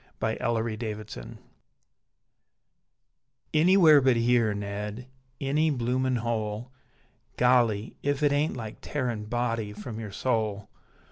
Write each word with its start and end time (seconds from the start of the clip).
Anywhere 0.19 0.81
but 0.81 1.03
Here 1.11 1.29
Anywhere 3.53 4.01
but 4.01 4.15
here, 4.15 4.53
Ned, 4.55 5.05
Any 5.39 5.69
bloomin 5.69 6.15
hole, 6.15 6.71
Golly! 7.37 7.97
if 8.01 8.23
it 8.23 8.31
aint 8.31 8.57
like 8.57 8.81
tearin 8.81 9.25
Body 9.25 9.73
from 9.73 9.99
yer 9.99 10.09
soul! 10.09 10.69